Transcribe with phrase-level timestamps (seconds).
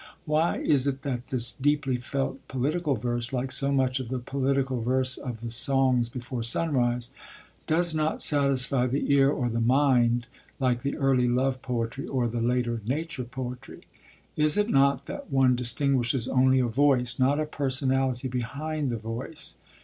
[0.25, 4.81] Why is it that this deeply felt political verse, like so much of the political
[4.81, 7.11] verse of the Songs before Sunrise,
[7.67, 10.25] does not satisfy the ear or the mind
[10.59, 13.81] like the early love poetry or the later nature poetry?
[14.35, 19.59] Is it not that one distinguishes only a voice, not a personality behind the voice?